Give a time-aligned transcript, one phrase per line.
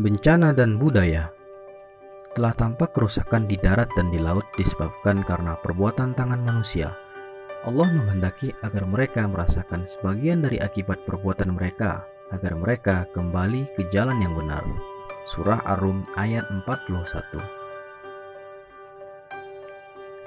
[0.00, 1.28] Bencana dan budaya
[2.32, 6.96] telah tampak kerusakan di darat dan di laut disebabkan karena perbuatan tangan manusia.
[7.68, 14.16] Allah menghendaki agar mereka merasakan sebagian dari akibat perbuatan mereka, agar mereka kembali ke jalan
[14.24, 14.64] yang benar.
[15.36, 17.59] Surah Ar-Rum ayat 41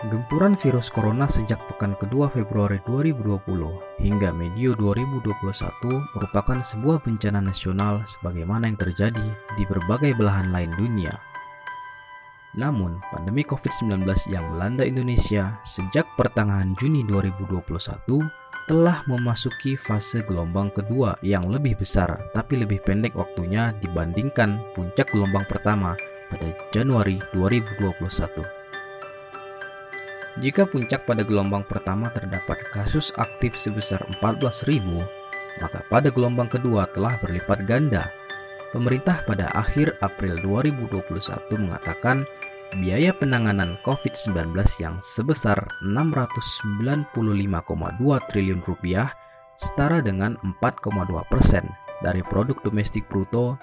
[0.04, 5.31] Gempuran virus corona sejak pekan kedua Februari 2020 hingga medio 2021
[6.20, 11.16] merupakan sebuah bencana nasional sebagaimana yang terjadi di berbagai belahan lain dunia.
[12.59, 17.63] Namun, pandemi COVID-19 yang melanda Indonesia sejak pertengahan Juni 2021
[18.67, 25.47] telah memasuki fase gelombang kedua yang lebih besar tapi lebih pendek waktunya dibandingkan puncak gelombang
[25.47, 25.95] pertama
[26.27, 28.62] pada Januari 2021.
[30.42, 34.82] Jika puncak pada gelombang pertama terdapat kasus aktif sebesar 14.000,
[35.62, 38.09] maka pada gelombang kedua telah berlipat ganda.
[38.73, 42.25] Pemerintah pada akhir April 2021 mengatakan
[42.81, 47.14] biaya penanganan COVID-19 yang sebesar 695,2
[48.34, 49.14] triliun rupiah
[49.62, 51.70] setara dengan 4,2 persen
[52.02, 53.53] dari produk domestik bruto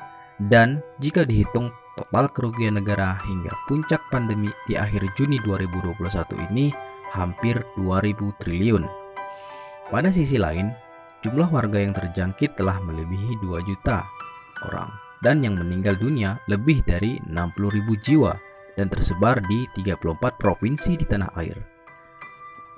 [0.46, 6.70] dan jika dihitung Total kerugian negara hingga puncak pandemi di akhir Juni 2021 ini
[7.10, 8.84] hampir 2000 triliun.
[9.90, 10.70] Pada sisi lain,
[11.26, 14.06] jumlah warga yang terjangkit telah melebihi 2 juta
[14.62, 18.32] orang dan yang meninggal dunia lebih dari 60.000 jiwa
[18.78, 21.58] dan tersebar di 34 provinsi di tanah air.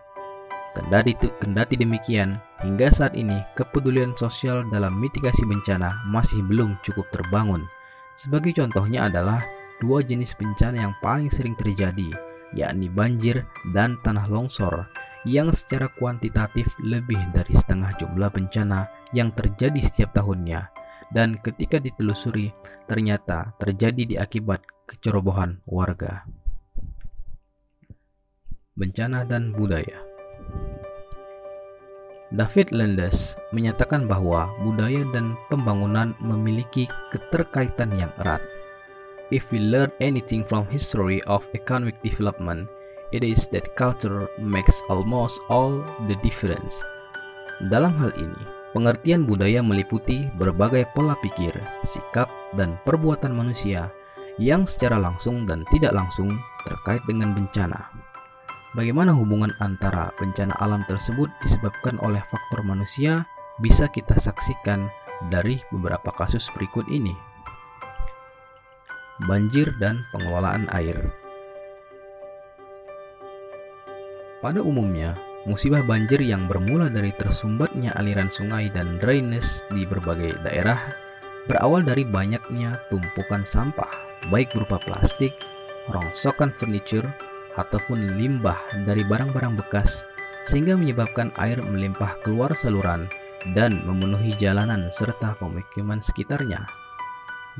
[0.72, 7.64] Kendati, kendati demikian, hingga saat ini kepedulian sosial dalam mitigasi bencana masih belum cukup terbangun.
[8.16, 9.44] Sebagai contohnya adalah
[9.80, 12.12] dua jenis bencana yang paling sering terjadi,
[12.56, 14.88] yakni banjir dan tanah longsor,
[15.28, 22.50] yang secara kuantitatif lebih dari setengah jumlah bencana yang terjadi setiap tahunnya dan ketika ditelusuri
[22.90, 26.26] ternyata terjadi di akibat kecerobohan warga.
[28.76, 30.06] Bencana dan budaya
[32.34, 38.42] David Landes menyatakan bahwa budaya dan pembangunan memiliki keterkaitan yang erat.
[39.30, 42.66] If we learn anything from history of economic development,
[43.14, 46.82] it is that culture makes almost all the difference.
[47.70, 48.42] Dalam hal ini,
[48.76, 51.56] Pengertian budaya meliputi berbagai pola pikir,
[51.88, 52.28] sikap,
[52.60, 53.88] dan perbuatan manusia
[54.36, 57.88] yang secara langsung dan tidak langsung terkait dengan bencana.
[58.76, 63.24] Bagaimana hubungan antara bencana alam tersebut disebabkan oleh faktor manusia
[63.64, 64.92] bisa kita saksikan
[65.32, 67.16] dari beberapa kasus berikut ini.
[69.24, 71.00] Banjir dan pengelolaan air.
[74.44, 75.16] Pada umumnya,
[75.46, 80.90] Musibah banjir yang bermula dari tersumbatnya aliran sungai dan drainase di berbagai daerah
[81.46, 83.86] berawal dari banyaknya tumpukan sampah,
[84.34, 85.30] baik berupa plastik,
[85.94, 87.06] rongsokan furniture,
[87.54, 90.02] ataupun limbah dari barang-barang bekas,
[90.50, 93.06] sehingga menyebabkan air melimpah keluar saluran
[93.54, 96.66] dan memenuhi jalanan serta pemukiman sekitarnya.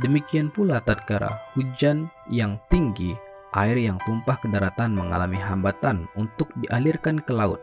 [0.02, 3.14] Demikian pula tatkala hujan yang tinggi
[3.56, 7.62] air yang tumpah ke daratan mengalami hambatan untuk dialirkan ke laut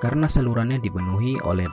[0.00, 1.68] karena salurannya dipenuhi oleh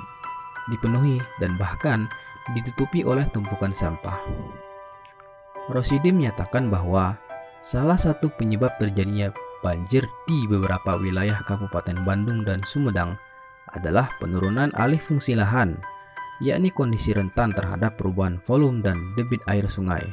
[0.67, 2.05] dipenuhi dan bahkan
[2.51, 4.19] ditutupi oleh tumpukan sampah.
[5.67, 7.15] Rosidi menyatakan bahwa
[7.63, 13.19] salah satu penyebab terjadinya banjir di beberapa wilayah Kabupaten Bandung dan Sumedang
[13.75, 15.75] adalah penurunan alih fungsi lahan,
[16.39, 20.03] yakni kondisi rentan terhadap perubahan volume dan debit air sungai.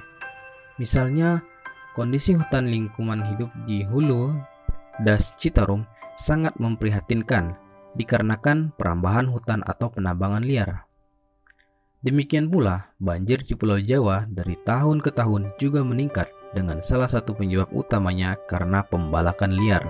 [0.82, 1.38] Misalnya,
[1.94, 4.34] kondisi hutan lingkungan hidup di Hulu,
[5.06, 5.86] Das Citarum
[6.18, 7.54] sangat memprihatinkan
[7.94, 10.86] dikarenakan perambahan hutan atau penambangan liar.
[12.04, 17.32] Demikian pula, banjir di Pulau Jawa dari tahun ke tahun juga meningkat dengan salah satu
[17.32, 19.80] penyebab utamanya karena pembalakan liar.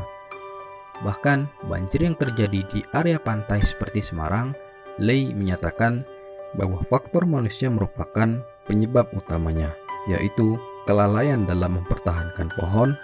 [1.02, 4.54] Bahkan, banjir yang terjadi di area pantai seperti Semarang,
[5.02, 6.06] Lei menyatakan
[6.54, 8.38] bahwa faktor manusia merupakan
[8.70, 9.74] penyebab utamanya,
[10.06, 10.54] yaitu
[10.86, 12.94] kelalaian dalam mempertahankan pohon,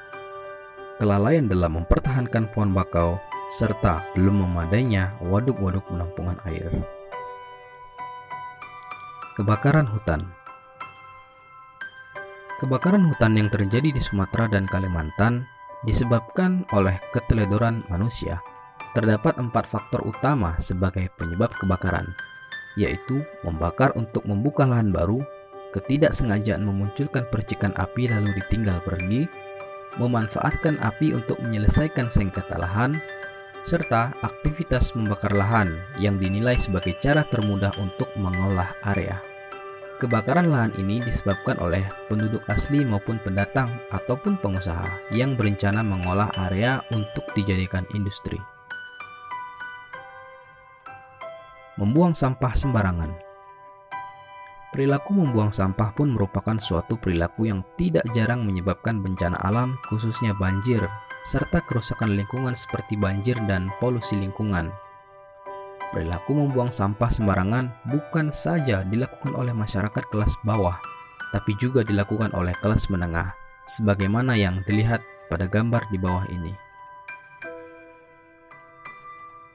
[1.02, 3.18] kelalaian dalam mempertahankan pohon bakau,
[3.50, 6.70] serta belum memadainya waduk-waduk penampungan air.
[9.34, 10.30] Kebakaran hutan
[12.62, 15.48] Kebakaran hutan yang terjadi di Sumatera dan Kalimantan
[15.88, 18.38] disebabkan oleh keteledoran manusia.
[18.92, 22.10] Terdapat empat faktor utama sebagai penyebab kebakaran,
[22.74, 25.22] yaitu membakar untuk membuka lahan baru,
[25.72, 29.30] ketidaksengajaan memunculkan percikan api lalu ditinggal pergi,
[29.96, 32.98] memanfaatkan api untuk menyelesaikan sengketa lahan,
[33.68, 39.20] serta aktivitas membakar lahan yang dinilai sebagai cara termudah untuk mengolah area.
[40.00, 46.80] Kebakaran lahan ini disebabkan oleh penduduk asli maupun pendatang ataupun pengusaha yang berencana mengolah area
[46.88, 48.40] untuk dijadikan industri.
[51.76, 53.12] Membuang sampah sembarangan.
[54.72, 60.80] Perilaku membuang sampah pun merupakan suatu perilaku yang tidak jarang menyebabkan bencana alam, khususnya banjir,
[61.28, 64.72] serta kerusakan lingkungan seperti banjir dan polusi lingkungan.
[65.90, 70.78] Perilaku membuang sampah sembarangan bukan saja dilakukan oleh masyarakat kelas bawah,
[71.34, 73.34] tapi juga dilakukan oleh kelas menengah,
[73.66, 76.54] sebagaimana yang dilihat pada gambar di bawah ini.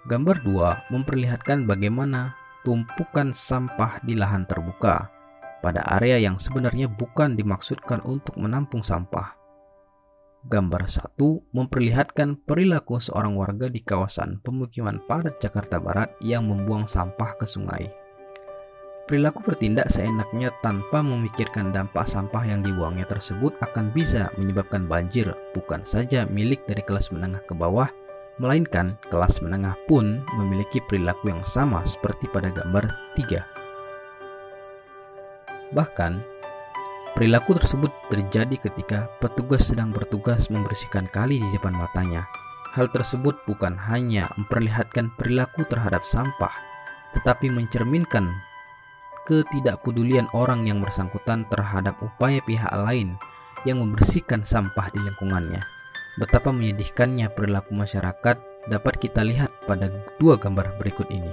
[0.06, 5.10] Gambar 2 memperlihatkan bagaimana tumpukan sampah di lahan terbuka
[5.66, 9.45] pada area yang sebenarnya bukan dimaksudkan untuk menampung sampah.
[10.46, 11.18] Gambar 1
[11.58, 17.90] memperlihatkan perilaku seorang warga di kawasan pemukiman padat Jakarta Barat yang membuang sampah ke sungai.
[19.10, 25.82] Perilaku bertindak seenaknya tanpa memikirkan dampak sampah yang dibuangnya tersebut akan bisa menyebabkan banjir bukan
[25.82, 27.90] saja milik dari kelas menengah ke bawah,
[28.38, 32.86] melainkan kelas menengah pun memiliki perilaku yang sama seperti pada gambar
[33.18, 35.74] 3.
[35.74, 36.22] Bahkan,
[37.16, 42.28] Perilaku tersebut terjadi ketika petugas sedang bertugas membersihkan kali di depan matanya.
[42.76, 46.52] Hal tersebut bukan hanya memperlihatkan perilaku terhadap sampah,
[47.16, 48.28] tetapi mencerminkan
[49.32, 53.16] ketidakpedulian orang yang bersangkutan terhadap upaya pihak lain
[53.64, 55.64] yang membersihkan sampah di lingkungannya.
[56.20, 59.88] Betapa menyedihkannya perilaku masyarakat dapat kita lihat pada
[60.20, 61.32] dua gambar berikut ini.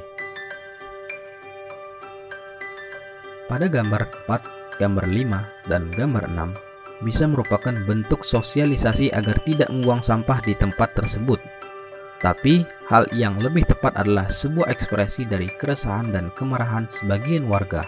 [3.51, 10.03] Pada gambar 4 gambar 5 dan gambar 6 bisa merupakan bentuk sosialisasi agar tidak membuang
[10.03, 11.39] sampah di tempat tersebut.
[12.23, 17.83] Tapi, hal yang lebih tepat adalah sebuah ekspresi dari keresahan dan kemarahan sebagian warga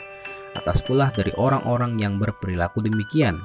[0.58, 3.38] atas pula dari orang-orang yang berperilaku demikian.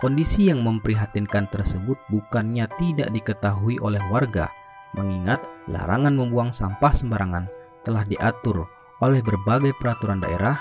[0.00, 4.48] Kondisi yang memprihatinkan tersebut bukannya tidak diketahui oleh warga,
[4.96, 7.44] mengingat larangan membuang sampah sembarangan
[7.84, 8.64] telah diatur
[9.04, 10.60] oleh berbagai peraturan daerah,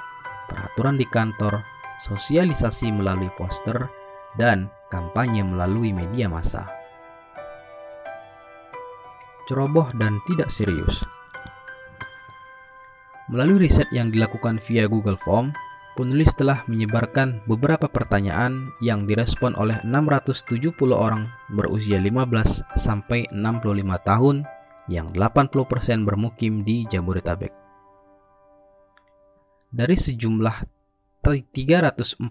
[0.51, 1.59] peraturan di kantor,
[2.03, 3.89] sosialisasi melalui poster,
[4.37, 6.67] dan kampanye melalui media massa.
[9.49, 11.01] Ceroboh dan tidak serius.
[13.29, 15.53] Melalui riset yang dilakukan via Google Form,
[15.97, 24.45] penulis telah menyebarkan beberapa pertanyaan yang direspon oleh 670 orang berusia 15 sampai 65 tahun
[24.89, 27.53] yang 80% bermukim di Jabodetabek.
[29.69, 30.78] Dari sejumlah
[31.23, 32.21] 346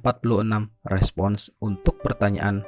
[0.88, 2.64] respons untuk pertanyaan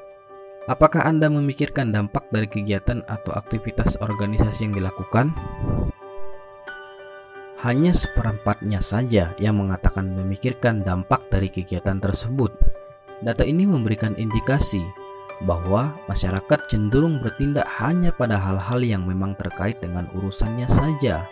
[0.68, 5.32] Apakah Anda memikirkan dampak dari kegiatan atau aktivitas organisasi yang dilakukan?
[7.64, 12.54] Hanya seperempatnya saja yang mengatakan memikirkan dampak dari kegiatan tersebut.
[13.24, 14.84] Data ini memberikan indikasi
[15.48, 21.24] bahwa masyarakat cenderung bertindak hanya pada hal-hal yang memang terkait dengan urusannya saja.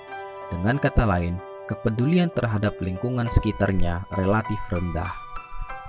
[0.49, 1.37] Dengan kata lain,
[1.69, 5.13] kepedulian terhadap lingkungan sekitarnya relatif rendah.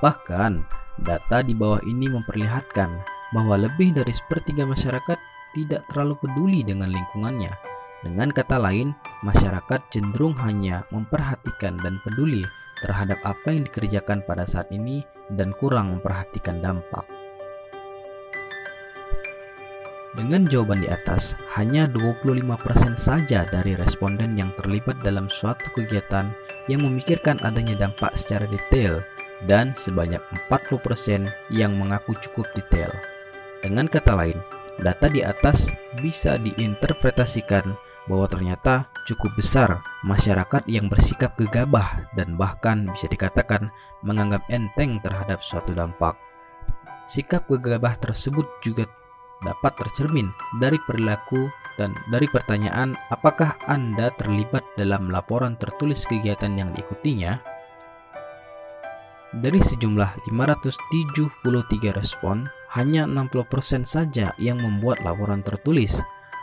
[0.03, 0.63] Bahkan,
[1.01, 2.91] data di bawah ini memperlihatkan
[3.31, 5.17] bahwa lebih dari sepertiga masyarakat
[5.55, 7.51] tidak terlalu peduli dengan lingkungannya.
[7.99, 8.95] Dengan kata lain,
[9.27, 12.47] masyarakat cenderung hanya memperhatikan dan peduli
[12.79, 15.03] terhadap apa yang dikerjakan pada saat ini
[15.35, 17.18] dan kurang memperhatikan dampak.
[20.17, 26.33] Dengan jawaban di atas, hanya 25% saja dari responden yang terlibat dalam suatu kegiatan
[26.65, 29.05] yang memikirkan adanya dampak secara detail
[29.45, 32.89] dan sebanyak 40% yang mengaku cukup detail.
[33.61, 34.41] Dengan kata lain,
[34.81, 35.69] data di atas
[36.01, 37.77] bisa diinterpretasikan
[38.09, 43.69] bahwa ternyata cukup besar masyarakat yang bersikap gegabah dan bahkan bisa dikatakan
[44.01, 46.17] menganggap enteng terhadap suatu dampak.
[47.05, 48.89] Sikap gegabah tersebut juga
[49.43, 51.47] dapat tercermin dari perilaku
[51.79, 57.39] dan dari pertanyaan apakah Anda terlibat dalam laporan tertulis kegiatan yang diikutinya.
[59.29, 65.95] Dari sejumlah 573 respon, hanya 60% saja yang membuat laporan tertulis.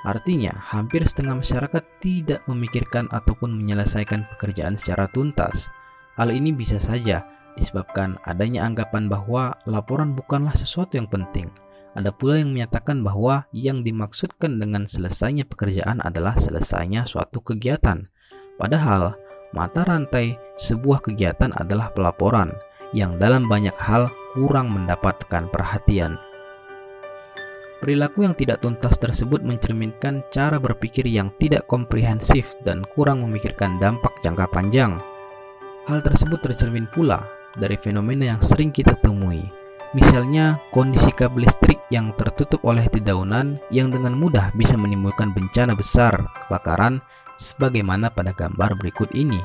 [0.07, 5.67] Artinya, hampir setengah masyarakat tidak memikirkan ataupun menyelesaikan pekerjaan secara tuntas.
[6.15, 7.27] Hal ini bisa saja
[7.59, 11.51] disebabkan adanya anggapan bahwa laporan bukanlah sesuatu yang penting,
[11.97, 18.05] ada pula yang menyatakan bahwa yang dimaksudkan dengan selesainya pekerjaan adalah selesainya suatu kegiatan.
[18.61, 19.17] Padahal,
[19.57, 22.53] mata rantai sebuah kegiatan adalah pelaporan
[22.93, 26.21] yang dalam banyak hal kurang mendapatkan perhatian.
[27.81, 34.13] Perilaku yang tidak tuntas tersebut mencerminkan cara berpikir yang tidak komprehensif dan kurang memikirkan dampak
[34.25, 34.97] jangka panjang.
[35.85, 37.25] Hal tersebut tercermin pula
[37.57, 39.45] dari fenomena yang sering kita temui,
[39.95, 46.27] Misalnya, kondisi kabel listrik yang tertutup oleh dedaunan yang dengan mudah bisa menimbulkan bencana besar
[46.47, 46.99] kebakaran
[47.39, 49.39] sebagaimana pada gambar berikut ini.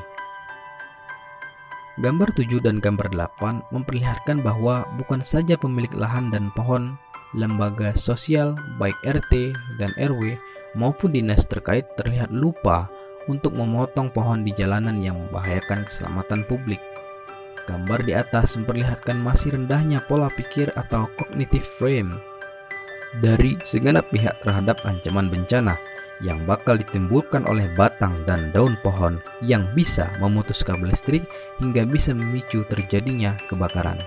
[2.00, 6.96] Gambar 7 dan gambar 8 memperlihatkan bahwa bukan saja pemilik lahan dan pohon,
[7.36, 10.40] lembaga sosial baik RT dan RW
[10.72, 12.88] maupun dinas terkait terlihat lupa
[13.28, 16.80] untuk memotong pohon di jalanan yang membahayakan keselamatan publik.
[17.70, 22.18] Gambar di atas memperlihatkan masih rendahnya pola pikir atau cognitive frame
[23.20, 25.76] dari segenap pihak terhadap ancaman bencana
[26.24, 31.26] yang bakal ditimbulkan oleh batang dan daun pohon yang bisa memutus kabel listrik
[31.58, 33.98] hingga bisa memicu terjadinya kebakaran.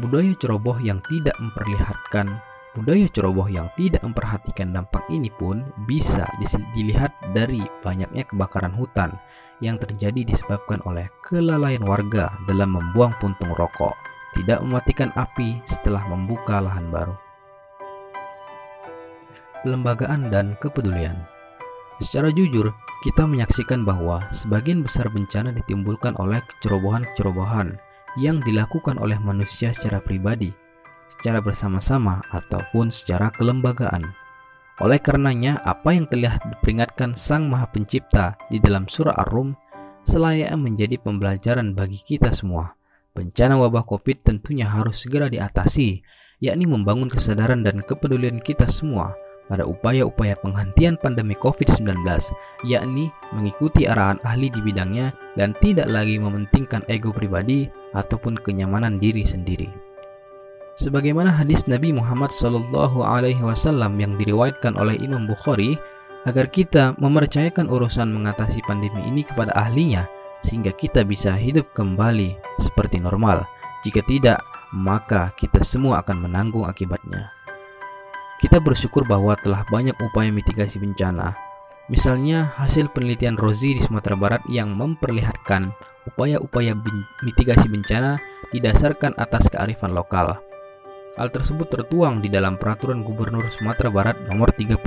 [0.00, 2.40] Budaya ceroboh yang tidak memperlihatkan
[2.70, 6.22] Budaya ceroboh yang tidak memperhatikan dampak ini pun bisa
[6.78, 9.18] dilihat dari banyaknya kebakaran hutan
[9.60, 13.92] yang terjadi disebabkan oleh kelalaian warga dalam membuang puntung rokok,
[14.36, 17.16] tidak mematikan api setelah membuka lahan baru.
[19.60, 21.20] Pelembagaan dan kepedulian
[22.00, 22.72] Secara jujur,
[23.04, 27.76] kita menyaksikan bahwa sebagian besar bencana ditimbulkan oleh kecerobohan-kecerobohan
[28.16, 30.48] yang dilakukan oleh manusia secara pribadi
[31.20, 34.08] secara bersama-sama ataupun secara kelembagaan.
[34.80, 39.52] Oleh karenanya, apa yang telah diperingatkan Sang Maha Pencipta di dalam surah Ar-Rum
[40.08, 42.72] selayaknya menjadi pembelajaran bagi kita semua.
[43.12, 46.00] Bencana wabah COVID tentunya harus segera diatasi,
[46.40, 49.12] yakni membangun kesadaran dan kepedulian kita semua
[49.52, 52.00] pada upaya-upaya penghentian pandemi COVID-19,
[52.64, 59.28] yakni mengikuti arahan ahli di bidangnya dan tidak lagi mementingkan ego pribadi ataupun kenyamanan diri
[59.28, 59.89] sendiri
[60.80, 65.76] sebagaimana hadis Nabi Muhammad Shallallahu Alaihi Wasallam yang diriwayatkan oleh Imam Bukhari
[66.24, 70.08] agar kita mempercayakan urusan mengatasi pandemi ini kepada ahlinya
[70.40, 73.44] sehingga kita bisa hidup kembali seperti normal.
[73.84, 74.40] Jika tidak,
[74.72, 77.28] maka kita semua akan menanggung akibatnya.
[78.40, 81.36] Kita bersyukur bahwa telah banyak upaya mitigasi bencana.
[81.92, 85.76] Misalnya hasil penelitian Rozi di Sumatera Barat yang memperlihatkan
[86.08, 86.72] upaya-upaya
[87.20, 88.16] mitigasi bencana
[88.56, 90.40] didasarkan atas kearifan lokal.
[91.20, 94.80] Hal tersebut tertuang di dalam Peraturan Gubernur Sumatera Barat Nomor 32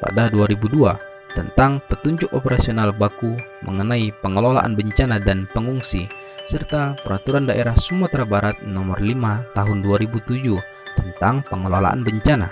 [0.00, 6.08] pada 2002 tentang petunjuk operasional baku mengenai pengelolaan bencana dan pengungsi
[6.48, 10.48] serta Peraturan Daerah Sumatera Barat Nomor 5 Tahun 2007
[10.96, 12.48] tentang pengelolaan bencana.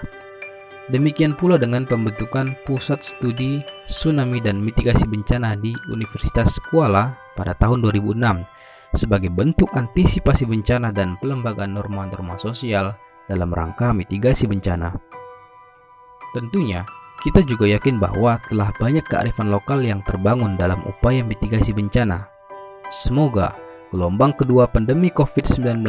[0.93, 7.81] Demikian pula dengan pembentukan Pusat Studi Tsunami dan Mitigasi Bencana di Universitas Kuala pada tahun
[7.89, 8.21] 2006
[8.93, 12.93] sebagai bentuk antisipasi bencana dan pelembagaan norma-norma sosial
[13.29, 14.93] dalam rangka mitigasi bencana.
[16.33, 16.85] Tentunya,
[17.23, 22.27] kita juga yakin bahwa telah banyak kearifan lokal yang terbangun dalam upaya mitigasi bencana.
[22.91, 23.55] Semoga
[23.93, 25.87] gelombang kedua pandemi COVID-19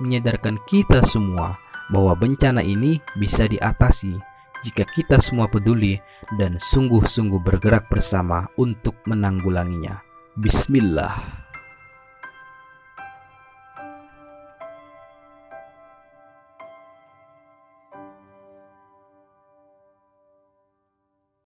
[0.00, 1.58] menyadarkan kita semua
[1.92, 4.16] bahwa bencana ini bisa diatasi
[4.62, 5.98] jika kita semua peduli
[6.38, 10.00] dan sungguh-sungguh bergerak bersama untuk menanggulanginya.
[10.38, 11.41] Bismillah.